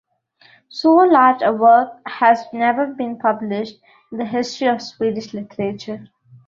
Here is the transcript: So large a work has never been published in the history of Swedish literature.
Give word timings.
So 0.69 0.95
large 0.95 1.43
a 1.43 1.53
work 1.53 1.89
has 2.07 2.43
never 2.51 2.87
been 2.87 3.19
published 3.19 3.75
in 4.11 4.17
the 4.17 4.25
history 4.25 4.65
of 4.67 4.81
Swedish 4.81 5.31
literature. 5.31 6.07